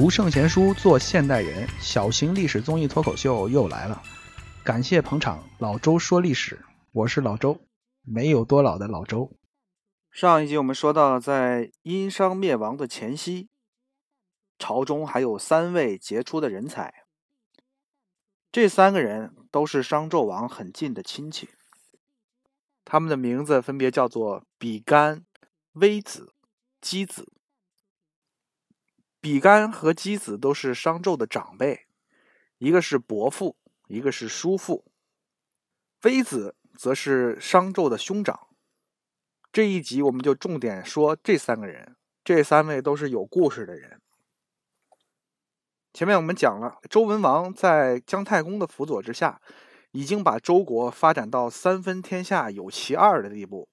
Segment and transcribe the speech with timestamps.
[0.00, 4.00] 读圣贤书，做现代人，小型历史综艺脱口秀又来了。
[4.62, 7.60] 感谢捧场，老周说历史，我是老周，
[8.02, 9.32] 没有多老的老周。
[10.12, 13.48] 上一集我们说到，在殷商灭亡的前夕，
[14.56, 16.94] 朝中还有三位杰出的人才。
[18.52, 21.48] 这三个人都是商纣王很近的亲戚，
[22.84, 25.24] 他们的名字分别叫做比干、
[25.72, 26.32] 微子、
[26.80, 27.32] 箕子。
[29.20, 31.86] 比干和箕子都是商纣的长辈，
[32.58, 33.56] 一个是伯父，
[33.88, 34.84] 一个是叔父。
[36.02, 38.46] 微子则是商纣的兄长。
[39.50, 44.00] 这一集我们就重点说这三个人，这三位都是有故事的人。
[45.92, 49.40] 前面我们讲了，周文王在姜太公的辅佐之下，
[49.90, 53.68] 已经把周国发展到三分天下有其二的地步，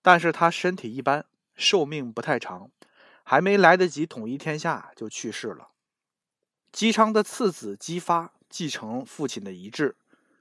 [0.00, 2.70] 但是他身体一般，寿命不太长。
[3.24, 5.68] 还没来得及统一天下，就去世了。
[6.70, 9.96] 姬昌的次子姬发继承父亲的遗志，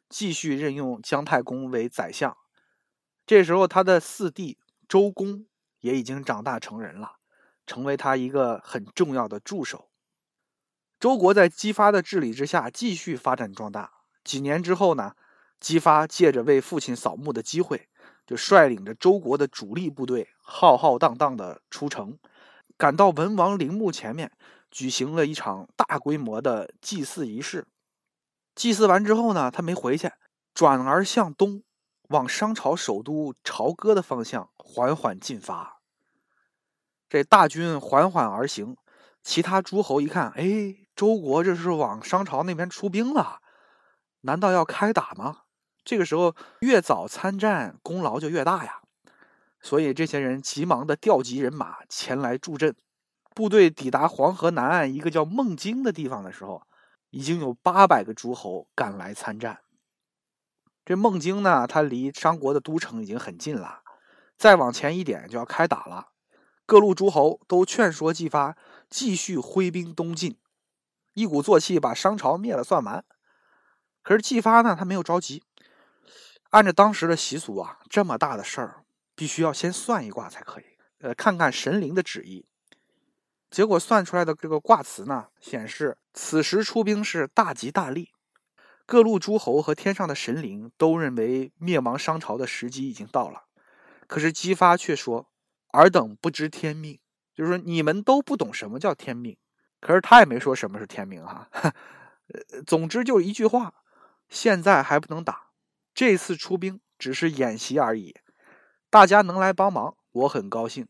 [0.10, 2.36] 继续任用姜太公为宰相。
[3.26, 5.46] 这时候，他的四弟周公
[5.80, 7.18] 也已经长大成人了，
[7.66, 9.90] 成为他一个很重要的助手。
[11.00, 13.92] 周国在姬发的治理之下继续发展壮大。
[14.24, 15.16] 几年之后呢，
[15.60, 17.90] 姬发借着为父亲扫墓的机会，
[18.26, 22.18] 就率领着周国的主力部队浩浩荡荡的出城。
[22.82, 24.32] 赶到文王陵墓前面，
[24.72, 27.68] 举行了一场大规模的祭祀仪式。
[28.56, 30.12] 祭祀完之后呢，他没回去，
[30.56, 31.62] 转而向东，
[32.08, 35.80] 往商朝首都朝歌的方向缓缓进发。
[37.08, 38.76] 这大军缓缓而行，
[39.22, 43.42] 其他诸侯一看，哎，周国这是往商朝那边出兵了，
[44.22, 45.44] 难道要开打吗？
[45.86, 48.81] 这个时候越早参战，功劳就越大呀。
[49.62, 52.76] 所以这些人急忙的调集人马前来助阵。
[53.34, 56.64] 部队抵达黄河南岸一个叫孟津的地方的时候，
[57.12, 59.62] 已经有八百个诸侯赶来参战。
[60.84, 63.84] 这孟津呢，它离商国的都城已经很近了，
[64.38, 66.10] 再往前一点就要开打了。
[66.66, 68.58] 各路诸侯都劝说姬发
[68.90, 70.38] 继续挥兵东进，
[71.14, 73.06] 一鼓作气把商朝灭了算完。
[74.04, 75.44] 可是姬发呢，他没有着急，
[76.50, 78.81] 按照当时的习俗啊，这么大的事儿。
[79.16, 80.64] 必须要先算一卦才可以，
[81.00, 82.46] 呃，看看神灵的旨意。
[83.50, 88.12] 结果算出来的这个卦辞呢，显示此时出兵是大吉大利，
[88.86, 93.44] 各路诸侯和天上的神灵都认为灭亡商朝的时机已经到了。
[94.08, 95.30] 可是姬发却说
[95.74, 97.00] ：“尔等不知天命，
[97.34, 99.38] 就是说你们都不懂什么叫天命。”
[99.82, 101.50] 可是他也没说什么是天命哈。
[101.54, 103.74] 呃，总之就一句话：
[104.30, 105.50] 现在还不能打，
[105.94, 108.16] 这次出兵只是演习而已。
[108.92, 110.86] 大家能来帮忙，我很高兴。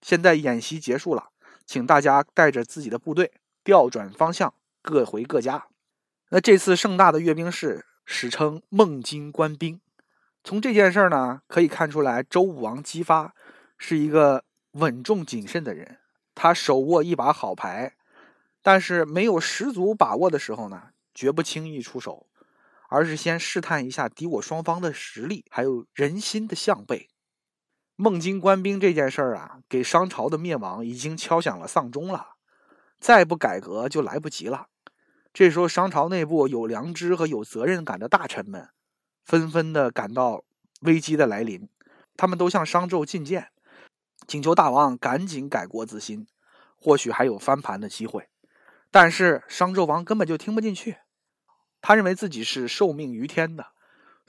[0.00, 1.28] 现在演习结束了，
[1.66, 3.32] 请大家带着自己的部队
[3.62, 5.66] 调转方向，各回各家。
[6.30, 9.78] 那这次盛大的阅兵式史称孟津官兵。
[10.42, 13.34] 从这件事儿呢，可以看出来，周武王姬发
[13.76, 15.98] 是一个稳重谨慎的人。
[16.34, 17.94] 他手握一把好牌，
[18.62, 22.26] 但是没有十足把握的时候呢，绝不轻易出手，
[22.88, 27.10] 而是先试探一下敌我双方的实力，还有人心的向背。
[27.96, 32.30] 孟津官兵这件事儿啊，给商朝的灭亡已经敲响了丧钟了。
[32.98, 34.68] 再不改革就来不及了。
[35.32, 38.68] 这时候，商朝内部有良知和有责任感的大臣们，
[39.24, 40.44] 纷纷的感到
[40.80, 41.68] 危机的来临。
[42.16, 43.48] 他们都向商纣进谏，
[44.26, 46.26] 请求大王赶紧改过自新，
[46.76, 48.28] 或许还有翻盘的机会。
[48.90, 50.98] 但是商纣王根本就听不进去，
[51.80, 53.66] 他认为自己是受命于天的，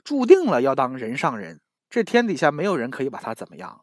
[0.02, 1.60] 注定了要当人上人。
[1.96, 3.80] 这天底下没有人可以把他怎么样。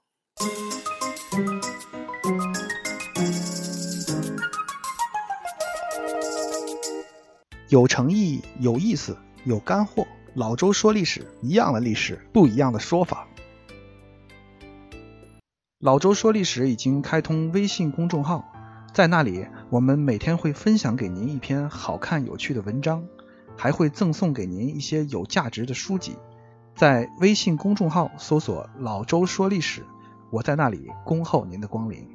[7.70, 10.06] 有诚意、有意思、有干货。
[10.36, 13.28] 老周说历史，一样的历史，不一样的说法。
[15.80, 18.46] 老周说历史已经开通微信公众号，
[18.94, 23.08] 在那里我们每天会分享给您一篇好看有趣的文章，
[23.58, 26.16] 还会赠送给您一些有价值的书籍。
[26.76, 29.86] 在微信公众号搜索“老周说历史”，
[30.32, 32.08] 我在那里恭候您的光临。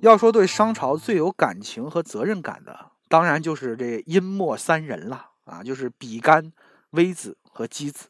[0.00, 6.52] 要说对商朝最有感情和责任感的，当然就是这殷末三人了啊，就是比干、
[6.90, 8.08] 微子和箕子。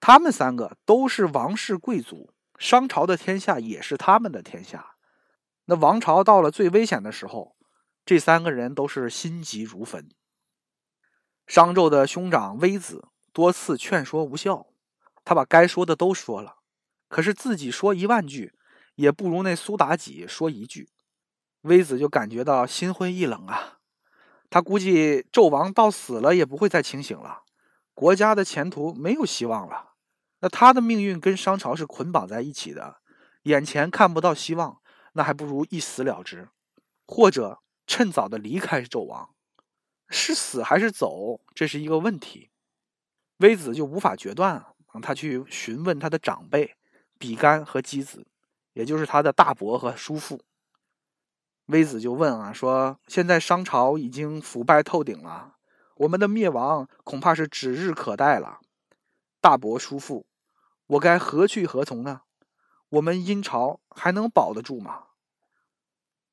[0.00, 4.92] 他们三个都是王室贵族，商朝的天下也是他们的天下。
[5.64, 7.56] 那王朝到了最危险的时候，
[8.06, 10.08] 这三个人都是心急如焚。
[11.48, 14.66] 商纣的兄长微子多次劝说无效。
[15.24, 16.56] 他把该说的都说了，
[17.08, 18.54] 可是自己说一万句，
[18.94, 20.88] 也不如那苏妲己说一句。
[21.62, 23.78] 微子就感觉到心灰意冷啊，
[24.48, 27.42] 他估计纣王到死了也不会再清醒了，
[27.94, 29.94] 国家的前途没有希望了。
[30.40, 32.98] 那他的命运跟商朝是捆绑在一起的，
[33.42, 34.80] 眼前看不到希望，
[35.14, 36.48] 那还不如一死了之，
[37.06, 39.30] 或者趁早的离开纣王。
[40.08, 42.50] 是死还是走，这是一个问题。
[43.38, 46.76] 微子就无法决断，让他去询问他的长辈
[47.18, 48.26] 比干和箕子，
[48.72, 50.40] 也就是他的大伯和叔父。
[51.66, 55.56] 微子就问啊，说现在商朝已经腐败透顶了，
[55.96, 58.60] 我们的灭亡恐怕是指日可待了。
[59.40, 60.26] 大伯叔父，
[60.86, 62.22] 我该何去何从呢？
[62.88, 65.04] 我们殷朝还能保得住吗？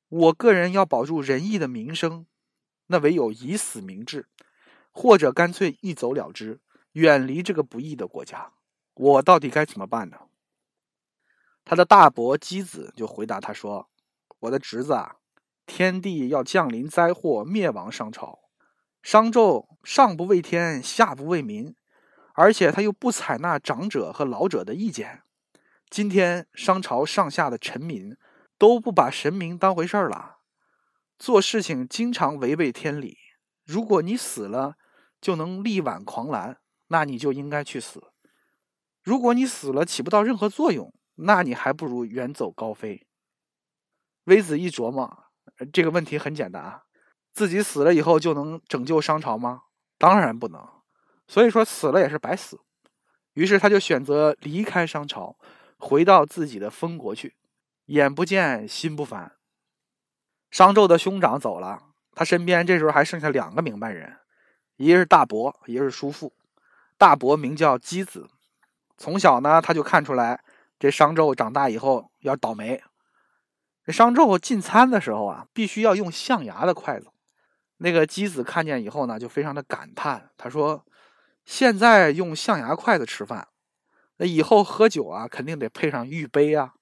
[0.08, 2.26] 我个人要保住仁义的名声，
[2.86, 4.28] 那唯有以死明志，
[4.90, 6.60] 或者干脆一走了之，
[6.96, 8.52] 远离这个不义的国家。
[8.94, 10.16] 我到底该怎么办呢？
[11.62, 13.90] 他的大伯箕子就回答他说
[14.40, 15.16] ：“我的侄子啊。”
[15.66, 18.38] 天地要降临灾祸，灭亡商朝。
[19.02, 21.76] 商纣上不为天，下不为民，
[22.32, 25.22] 而且他又不采纳长者和老者的意见。
[25.90, 28.16] 今天商朝上下的臣民
[28.56, 30.38] 都不把神明当回事儿了，
[31.18, 33.18] 做事情经常违背天理。
[33.64, 34.76] 如果你死了
[35.20, 38.00] 就能力挽狂澜，那你就应该去死；
[39.02, 43.06] 如果你死了起不到任何作用，那你还不如远走高飞。
[44.24, 45.24] 微子一琢磨。
[45.72, 46.82] 这个问题很简单啊，
[47.32, 49.62] 自己死了以后就能拯救商朝吗？
[49.96, 50.68] 当然不能。
[51.26, 52.60] 所以说死了也是白死。
[53.32, 55.38] 于是他就选择离开商朝，
[55.78, 57.36] 回到自己的封国去。
[57.86, 59.36] 眼不见心不烦。
[60.50, 64.18] 商纣的兄长走了，他身边这时候还剩下两个明白人，
[64.76, 66.35] 一个是大伯，一个是叔父。
[66.98, 68.28] 大伯名叫箕子，
[68.96, 70.42] 从小呢他就看出来
[70.78, 72.82] 这商纣长大以后要倒霉。
[73.84, 77.08] 这商纣进餐的时候啊，必须要用象牙的筷子。
[77.78, 80.84] 那个箕子看见以后呢，就非常的感叹，他说
[81.44, 83.48] ：“现在用象牙筷子吃饭，
[84.16, 86.72] 那以后喝酒啊，肯定得配上玉杯啊。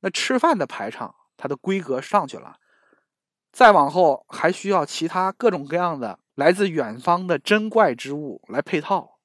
[0.00, 2.56] 那吃饭的排场，它的规格上去了，
[3.52, 9.17] 再往后还需要其他各种各样的来自远方的珍怪之物来配套，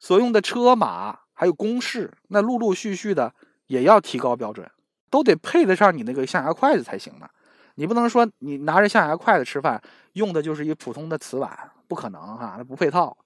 [0.00, 3.32] 所用的车马还有公式，那陆陆续续的
[3.68, 4.68] 也要提高标准。”
[5.10, 7.28] 都得配得上你那个象牙筷子才行呢，
[7.74, 9.82] 你不能说你拿着象牙筷子吃饭，
[10.12, 13.18] 用的就是一普通的瓷碗，不可能哈，那不配套。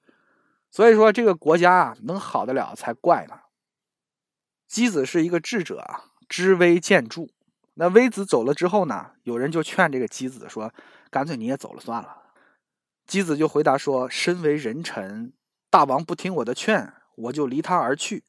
[0.71, 3.37] 所以说这个国家，能好得了才怪呢。
[4.67, 7.27] 箕子是一个智者啊，知微见著。
[7.75, 10.73] 那微子走了之后呢，有人就劝这个箕子说
[11.13, 12.23] ：“干脆你也走了算了。”
[13.07, 15.35] 箕子就回答说：“身为人臣，
[15.75, 18.23] 大王不听我的劝，我就离他而去。”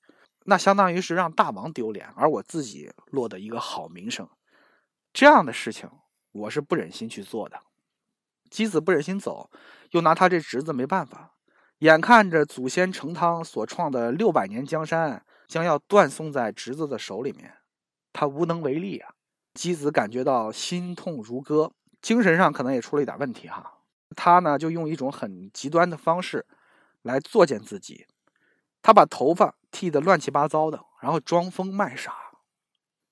[0.46, 4.28] 那相当于是让大王丢脸，而我自己落得一个好名声，
[5.14, 5.88] 这样的事情
[6.32, 7.60] 我是不忍心去做的。
[8.50, 9.52] 箕子不忍心走，
[9.92, 11.34] 又拿他这侄子没办法，
[11.80, 17.54] 眼看着祖先成汤所创的六百年江山将要断送在侄子的手里面，
[18.12, 19.14] 他无能为力啊。
[19.54, 21.72] 箕子感觉到心痛如割，
[22.02, 23.82] 精神上可能也出了一点问题哈。
[24.16, 26.44] 他呢就用一种很极端的方式
[27.06, 28.08] 来作践自己。
[28.82, 32.14] 他把头发剃得乱七八糟的，然后装疯卖傻。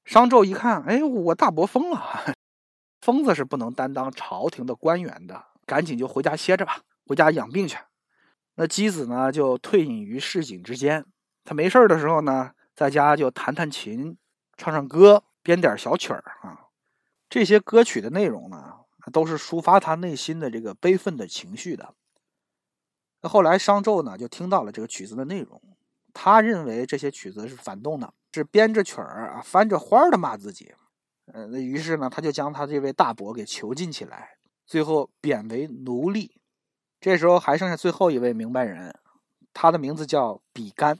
[0.03, 2.35] 商纣一看，哎，我大伯疯了，
[3.01, 7.77] 疯子是不能担当朝廷的官员的，赶紧就回家歇着吧，回家养病去。
[8.55, 11.05] 那箕子呢，就退隐于市井之间。
[11.43, 14.17] 他没事的时候呢，在家就弹弹琴，
[14.57, 16.67] 唱唱歌，编点小曲儿啊。
[17.29, 18.73] 这些歌曲的内容呢，
[19.11, 21.95] 都是抒发他内心的这个悲愤的情绪的。
[23.23, 25.59] 那后来商纣呢，就听到了这个曲子的内容，
[26.13, 30.73] 他认为这些曲子是反动的，是编着曲儿啊，翻着花儿的骂自己。
[31.33, 34.31] 呃，那于是呢，他就将他这位大伯给囚禁起来，
[34.67, 36.41] 最后贬为奴隶。
[36.99, 38.93] 这时候还剩下最后一位明白人，
[39.53, 40.99] 他的名字叫比干，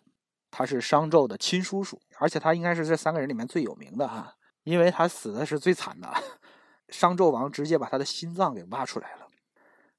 [0.50, 6.10] 他是商纣的亲叔叔，而且他应该是这三个人里面最有名的哈，因为他死的是最惨的，
[6.88, 9.28] 商纣王直接把他的心脏给挖出来了。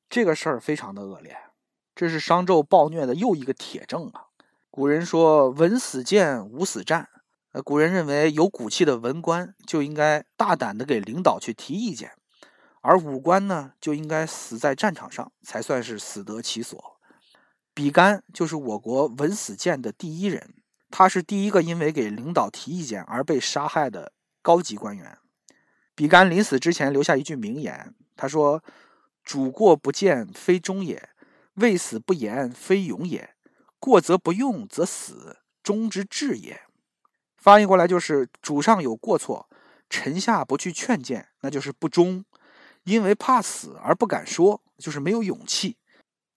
[0.09, 1.37] 这个事儿非常的恶劣。
[1.95, 4.27] 这是商纣暴虐的又一个铁证啊！
[4.71, 7.09] 古人说“文死谏，武死战”。
[7.53, 12.11] 呃，古人认为有骨气的文官就应该大胆的给领导去提意见，
[12.81, 16.99] 而武官呢就应该死在战场上，才算是死得其所。
[17.73, 20.55] 比干就是我国文死谏的第一人，
[20.91, 25.17] 他是第一个因为给领导提意见而被杀害的高级官员。
[25.95, 28.65] 比干临死之前留下一句名言，他说
[29.23, 31.11] ：“主过不谏，非忠也。”
[31.55, 33.31] 未死不言，非勇也；
[33.79, 36.63] 过则不用，则死，忠之至也。
[37.37, 39.49] 翻译过来就是：主上有过错，
[39.89, 42.25] 臣下不去劝谏，那就是不忠；
[42.85, 45.77] 因为怕死而不敢说，就是没有勇气。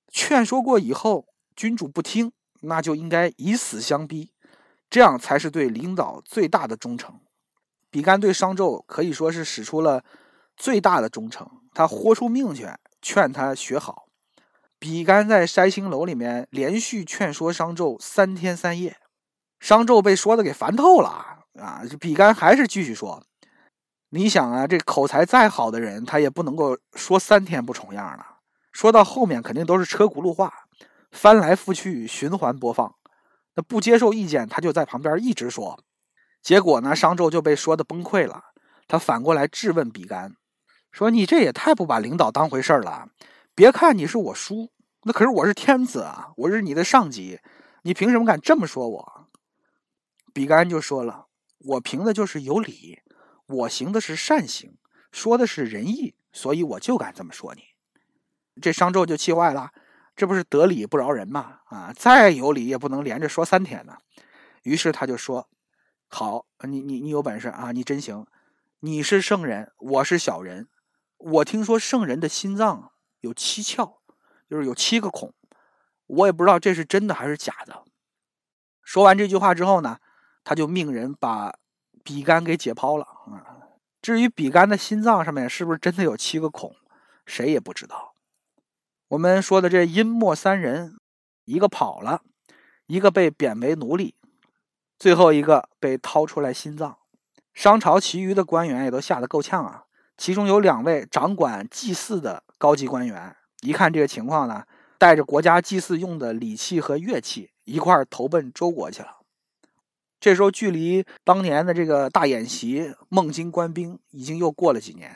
[0.09, 2.31] 劝说过以后，君主不听，
[2.61, 4.31] 那就应该以死相逼，
[4.89, 7.19] 这样才是对领导最大的忠诚。
[7.89, 10.03] 比干对商纣可以说是使出了
[10.55, 12.67] 最大的忠诚，他豁出命去
[13.01, 14.06] 劝他学好。
[14.79, 18.97] 比干在筛星楼里面连续劝说商纣三天三夜，
[19.59, 21.09] 商纣被说的给烦透了
[21.59, 21.81] 啊！
[21.99, 23.23] 比干还是继续说。
[24.09, 28.37] 你想啊，这口才再好的人，他也不能够说三天不重样了。
[28.71, 30.53] 说到后面，肯定都是车轱辘话，
[31.11, 32.95] 翻来覆去循环播放。
[33.55, 35.79] 那不接受意见，他就在旁边一直说。
[36.43, 38.43] 结果呢，商纣就被说的崩溃了。
[38.87, 40.35] 他反过来质问比干，
[40.91, 43.09] 说：“你这也太不把领导当回事了。
[43.57, 44.69] 别看你是我叔，
[45.01, 47.39] 那可是我是天子啊，我是你的上级，
[47.81, 49.27] 你凭什么敢这么说我？”
[50.31, 51.25] 比干就说了
[51.65, 52.99] ：“我凭的就是有理。”
[53.49, 54.77] 我行的是善行，
[55.11, 57.63] 说的是仁义，所以我就敢这么说你。
[58.61, 59.71] 这商纣就气坏了，
[60.15, 61.61] 这不是得理不饶人吗？
[61.65, 63.97] 啊，再有理也不能连着说三天呢。
[64.61, 65.49] 于是他就说
[66.05, 68.27] ：“好，你你你有本事啊，你真行。
[68.81, 70.67] 你是圣人，我是小人。
[71.17, 72.91] 我听说圣人的心脏
[73.27, 73.97] 有七窍，
[74.49, 75.33] 就是有七个孔，
[76.07, 77.83] 我也不知道这是真的还是假的。”
[78.81, 79.99] 说完这句话之后呢，
[80.43, 81.53] 他就命人把。
[82.03, 83.67] 比干给解剖了啊！
[84.01, 86.73] 至于比干的心脏上面是不是真的有七个孔，
[87.25, 88.15] 谁也不知道。
[89.09, 90.97] 我们说的这阴末三人，
[91.43, 92.21] 一个跑了，
[92.85, 94.15] 一个被贬为奴隶，
[94.97, 96.97] 最后一个被掏出来心脏。
[97.53, 99.86] 商朝其余的官员也都吓得够呛啊！
[100.17, 104.63] 其中有两位掌管祭祀的高级官员，一看这个情况呢，
[104.97, 109.17] 带着国家祭祀用的礼器和乐器，一块投奔周国去了。
[110.19, 115.15] 这时候，距离当年的这个大演习孟津官兵已经又过了几年。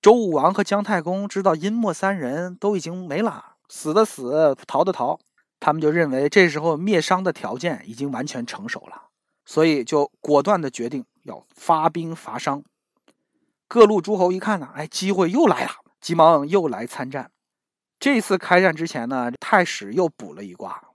[0.00, 5.18] 周武王和姜太公知道殷末三人都已经没了，死的死，逃的逃，
[5.60, 9.08] 他们就认为这时候灭商的条件已经完全成熟了，
[9.44, 12.64] 所以就果断的决定要发兵伐商。
[13.68, 15.70] 各路诸侯一看呢，哎，机会又来了，
[16.00, 17.30] 急忙又来参战。
[18.00, 20.88] 这次开战之前呢，太史又卜了一卦，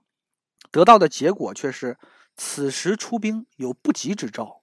[0.70, 1.96] 得到的结果却是。
[2.36, 4.62] 此时出兵有不吉之兆，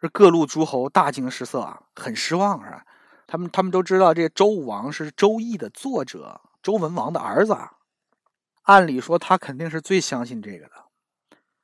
[0.00, 2.86] 这各路诸侯大惊失色啊，很失望啊。
[3.26, 7.72] 他们他们都知道，这周武王是《周易》的作者，周文王的儿子，啊
[8.62, 10.72] 按理说他肯定是最相信这个的。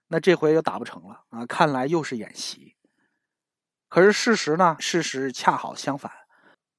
[0.08, 1.46] 那这回又打不成了啊！
[1.46, 2.76] 看来又是演习。
[3.92, 4.74] 可是事实呢？
[4.78, 6.10] 事实恰好相反，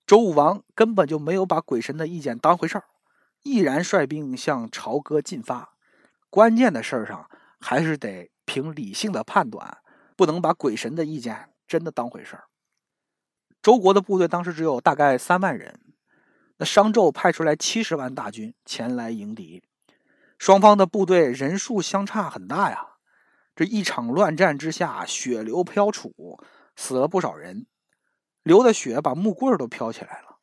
[0.08, 2.86] 周武王根本就没有把鬼神的意见当回事儿，
[3.44, 5.76] 毅然率兵向朝歌进发。
[6.32, 7.30] 关键的事儿上
[7.60, 8.32] 还是得。
[8.46, 9.78] 凭理性的判断，
[10.18, 12.44] 不能把鬼神的意见真的当回事儿。
[13.62, 15.80] 周国的部队当时只有大概三万人，
[16.58, 19.64] 那商纣派出来七十万大军前来迎敌，
[20.38, 22.86] 双方的部队人数相差很大呀。
[23.56, 26.12] 这一场乱战之下，血流飘杵，
[26.76, 27.66] 死了不少人，
[28.44, 30.38] 流的血把木棍都飘起来了。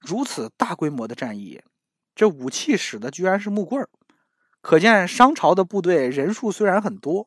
[0.00, 1.62] 如此大规模的战役，
[2.14, 3.86] 这武器使的居然是木棍
[4.60, 7.26] 可见商朝的部队人数虽然很多。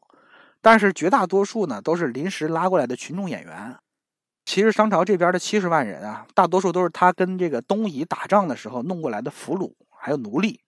[0.65, 3.77] 但是绝大多数呢都是临时拉过来的群众演员。
[4.45, 10.61] 其实商朝这边的七十万人啊，大多数都是他跟这个东夷打仗的时候弄过来的俘虏还有奴隶。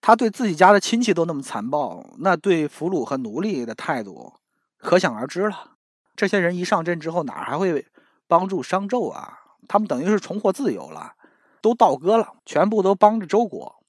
[0.00, 4.34] 他对自己家的亲戚都那么残暴，那对俘虏和奴隶的态度
[4.78, 5.76] 可想而知了。
[6.20, 7.86] 这些人一上阵之后，哪还会
[8.28, 9.38] 帮助商纣啊？
[9.66, 11.14] 他们等于是重获自由了，
[11.62, 13.82] 都倒戈了，全部都帮着周国。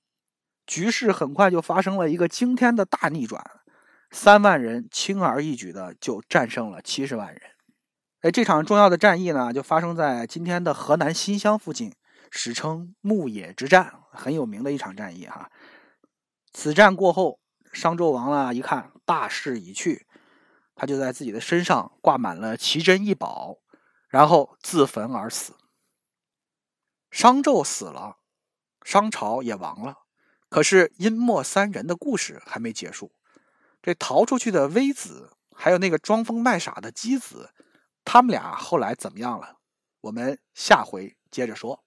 [0.65, 3.43] 局势很快就发生了一个惊天的大逆转。
[4.11, 7.41] 三万人轻而易举的就战胜了七十万人，
[8.21, 11.93] 哎，这场重要的战役呢，就发生在今天的河南新乡附近，
[12.29, 15.49] 史称牧野之战，很有名的一场战役哈。
[16.53, 17.39] 此战过后，
[17.73, 20.05] 商纣王呢一看大势已去，
[20.81, 23.59] 他就在自己的身上挂满了奇珍异宝，
[24.09, 25.53] 然后自焚而死。
[27.11, 28.17] 商纣死了，
[28.83, 29.99] 商朝也亡了，
[30.49, 33.11] 可是殷末三人的故事还没结束。
[33.83, 37.51] 这逃出去的微子，还有那个装疯卖傻的姬子，
[38.03, 39.57] 他们俩后来怎么样了？
[40.01, 41.83] 我们下回接着说。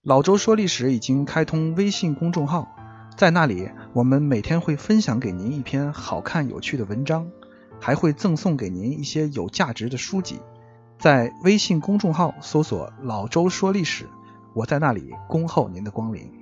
[0.00, 2.74] 老周说历史已经开通微信公众号，
[3.18, 7.30] 在那里我们每天会分享给您一篇好看有趣的文章，
[7.80, 10.40] 还会赠送给您一些有价值的书籍。
[10.98, 14.08] 在微信公众号搜索“老周说历史”，
[14.54, 16.37] 我在那里恭候您的光临。